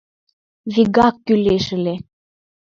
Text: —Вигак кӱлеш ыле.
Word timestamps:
—Вигак 0.73 1.15
кӱлеш 1.25 1.65
ыле. 1.77 1.95